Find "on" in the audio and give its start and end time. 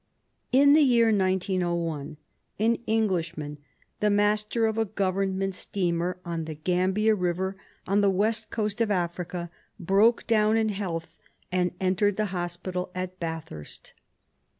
6.25-6.45, 7.85-8.01